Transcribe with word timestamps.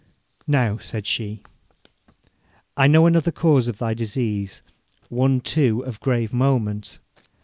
'Now,' 0.47 0.79
said 0.79 1.05
she, 1.05 1.43
'I 2.75 2.87
know 2.87 3.05
another 3.05 3.31
cause 3.31 3.67
of 3.67 3.77
thy 3.77 3.93
disease, 3.93 4.63
one, 5.09 5.41
too, 5.41 5.85
of 5.85 5.99
grave 5.99 6.33
moment. 6.33 6.97